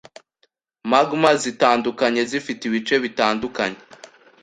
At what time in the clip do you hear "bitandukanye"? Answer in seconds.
3.03-3.79